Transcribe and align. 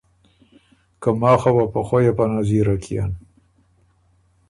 که 1.01 1.09
ماخه 1.21 1.51
وه 1.55 1.65
په 1.73 1.79
خؤیه 1.87 2.13
په 2.17 2.23
نطیره 2.33 2.75
کيېن۔ 2.83 3.11